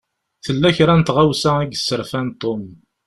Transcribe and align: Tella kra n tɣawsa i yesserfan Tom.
Tella 0.45 0.69
kra 0.75 0.93
n 0.99 1.01
tɣawsa 1.01 1.51
i 1.59 1.65
yesserfan 1.67 2.27
Tom. 2.41 2.63